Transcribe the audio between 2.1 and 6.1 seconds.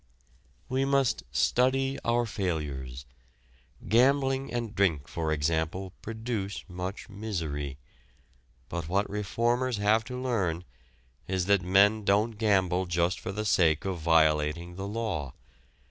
failures. Gambling and drink, for example,